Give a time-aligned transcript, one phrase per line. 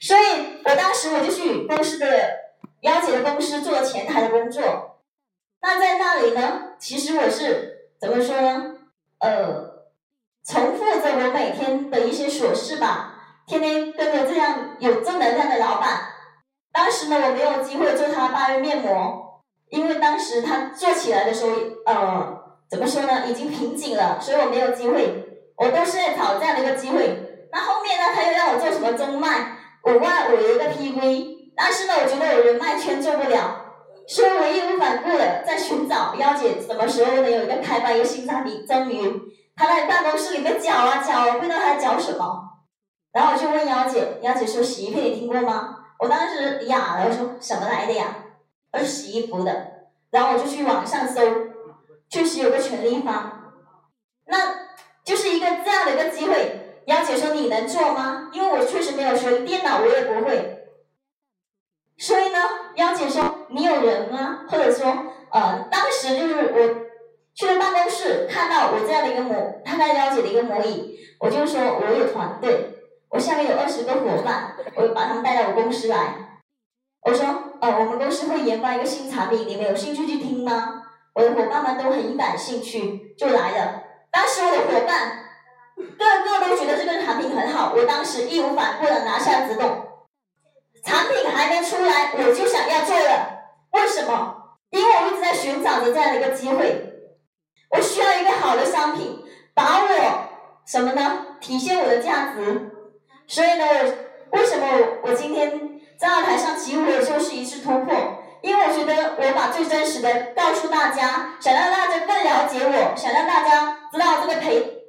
[0.00, 0.20] 所以
[0.64, 2.06] 我当时我就去公司的
[2.80, 5.02] 幺姐的公司做前台的工作。
[5.60, 8.76] 那在那里呢，其实我是怎么说呢？
[9.18, 9.84] 呃，
[10.42, 16.00] 重复着我每天的一些琐事吧，天天跟着这样有正能量的老板。
[16.72, 21.50] 当时呢，我没有机会做他八月面膜，因为当时他做起来的时候，
[21.84, 25.26] 呃，怎么说呢，已经瓶颈了，所以我没有机会。
[25.56, 27.48] 我都是在找这样的一个机会。
[27.52, 33.66] 那后面呢，他又让我做什么中脉，五万我有一个 PV，但是呢，我觉得我人脉圈做不了。
[34.06, 38.66] 所以我义无反顾的在寻找幺姐什么时候能有一个开发一个新产品。
[38.66, 39.22] 终于，
[39.54, 42.42] 她在办公室里面搅啊搅，我不知道她在搅什么。
[43.12, 45.76] 然后我就问幺姐，幺姐说洗衣片你听过吗？
[46.00, 48.16] 我当时哑了，我说什么来的呀？
[48.72, 49.52] 她说洗衣服的。
[50.10, 51.20] 然后我就去网上搜，
[52.08, 53.54] 确实有个权利方。
[54.26, 54.36] 那
[55.04, 56.69] 就是一个这样的一个机会。
[56.90, 58.30] 幺姐说你能做吗？
[58.32, 60.66] 因为我确实没有学电脑，我也不会。
[61.96, 62.38] 所以呢，
[62.74, 64.40] 幺姐说你有人吗？
[64.48, 64.92] 或者说，
[65.30, 66.58] 呃，当时就是我
[67.32, 72.74] 去了办公室，看到我这样的一个模，看到幺姐的一个模拟，我就说我有团队，
[73.08, 76.40] 我下面有二十个伙伴，我把他们带到我公司来。
[77.02, 77.24] 我说，
[77.60, 80.82] 呃，我们公司会研发一个新产品，你们有兴趣去听吗？
[81.14, 83.84] 我的伙伴们都很感兴趣，就来了。
[84.10, 85.29] 当时我的伙伴
[85.98, 89.86] 个个都觉得这个产品很好，我当时义无反顾的拿下自动。
[90.84, 93.40] 产品还没出来，我就想要做了。
[93.72, 94.36] 为什么？
[94.70, 96.86] 因为我一直在寻找着这样的一个机会。
[97.70, 99.22] 我需要一个好的商品，
[99.54, 100.28] 把我
[100.66, 101.26] 什么呢？
[101.40, 102.70] 体现我的价值。
[103.26, 103.64] 所以呢，
[104.30, 104.66] 我为什么
[105.02, 107.94] 我今天站在台上起舞就是一次突破？
[108.42, 114.79] 因为我觉得我把最真实的告诉大家，想让大家更了解我，想让大家知道这个培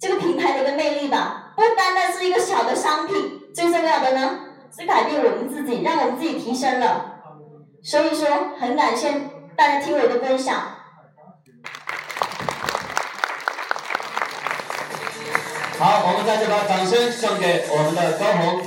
[0.00, 1.52] 这个平台的一个魅力吧。
[1.54, 4.40] 不单单是一个小的商品，最重要的呢。
[4.74, 7.16] 是改变我们自己，让我们自己提升了。
[7.82, 9.12] 所以说，很感谢
[9.56, 10.54] 大家听我的分享。
[15.78, 18.62] 好，我们再次把掌声送给我们的高红。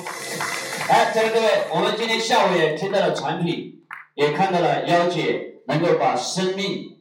[0.90, 3.86] 来，在座各位，我们今天下午也听到了产品，
[4.16, 7.00] 也看到了幺姐能够把生命，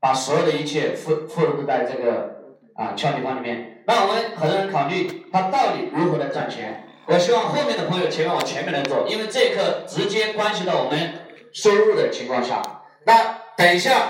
[0.00, 2.35] 把所有的一切付付入在这个
[2.76, 3.82] 啊俏丽方里面。
[3.86, 6.82] 那我们很多人考虑，他到底如何的赚钱？
[7.06, 11.14] 我希望后面的朋友前面往前面来做，因为这一课直接关系到我们
[11.52, 12.60] 收入的情况下。
[13.04, 14.08] 那等一下，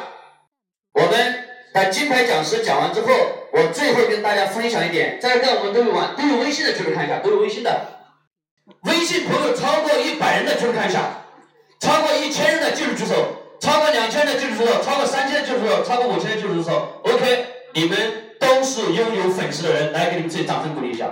[0.94, 1.44] 我们
[1.74, 3.08] 的金牌讲师讲完之后，
[3.52, 5.20] 我最后跟大家分享一点。
[5.20, 7.70] 在这我们都有玩，都有微信的，举手看一下，都有微信的。
[8.84, 11.22] 微信朋友超过一百人的举手看一下，
[11.78, 13.14] 超过一千人的继续举手，
[13.60, 17.02] 超过两千人的继续举手，超过三千的继续举手，超过五千的继续举手。
[17.04, 17.44] OK，
[17.74, 18.25] 你们
[18.66, 21.08] 都是拥有粉丝的人，来给你们自己掌声鼓励一下。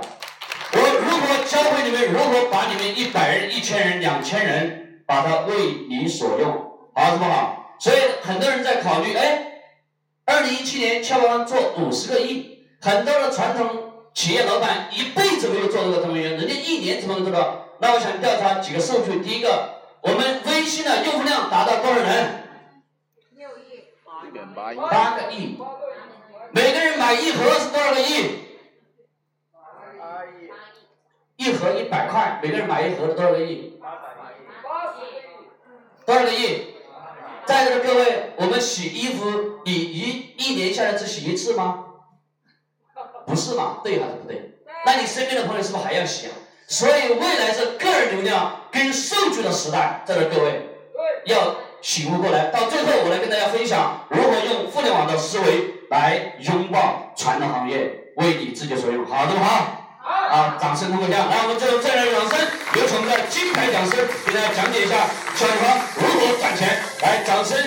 [0.73, 6.51] 我如何教会你们如何把你们一百人、一千人、两千人，把它为你所用，
[6.93, 7.77] 好是不好？
[7.79, 9.61] 所以很多人在考虑，哎，
[10.25, 17.67] 二零一七年俏邦邦做五十个亿，很多的传统企业老板一辈子没有做这个这么远，人家一年怎么能做到？
[17.79, 22.49] 那我想调查几个数据，第一个，我们微信的用户量达到多少人？
[23.37, 23.85] 六亿，
[24.91, 25.57] 八个亿，
[26.55, 28.45] 每个人买一盒是多少个亿？
[31.37, 33.81] 一盒一百块，每个人买一盒是多少个亿？
[36.07, 36.75] 多少个亿？
[37.45, 41.87] 在座的各位，我们洗衣服，你一一年下来只洗一次吗？
[43.27, 43.81] 不是嘛？
[43.83, 44.61] 对还是不对？
[44.87, 46.33] 那你身边的朋友是不是还要洗啊？
[46.69, 50.69] 所以未来是个人流量跟数据的时代，在座各位
[51.27, 52.47] 要醒悟过来。
[52.47, 59.83] 到最后，我来跟大家分享如何用互联网的思维来拥抱传统行业，为你自己所用，好，对不好？
[60.03, 60.57] 啊！
[60.59, 62.39] 掌声通过一下，来，我们最后再来掌声，
[62.77, 65.07] 有请我们的金牌讲师给大家讲解一下
[65.37, 66.81] 小李方如何赚钱。
[67.03, 67.59] 来，掌声。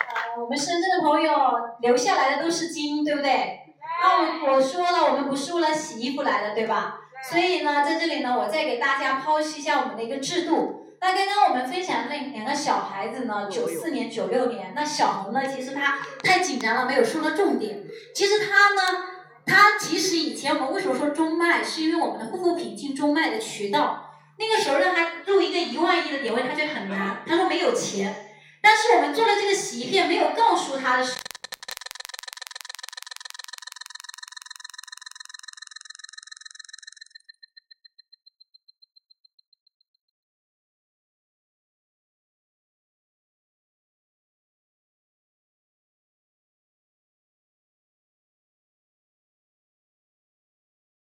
[0.00, 1.32] 呃，我们深圳的朋友
[1.80, 3.60] 留下来的都是金，对不对？
[4.02, 6.96] 那我说了，我们不是为了洗衣服来的，对吧？
[7.28, 10.96] 所以呢，在这里呢，我再给大家剖析一下我们的一个制度。
[11.00, 17.82] 那刚刚我们分享的那两个小孩子呢，九四年、九六年，那小红呢，其实她太紧张了，没有说到重点。
[18.14, 19.04] 其实她呢，
[19.44, 28.14] 她其实以前我们为什么说中脉，是因为我们的护肤品进中脉的渠道，那个时候让她入一个一万亿的点位，她觉得很难，她说没有钱。
[28.62, 31.16] 但是我们做了这个洗衣片，没有告诉她的时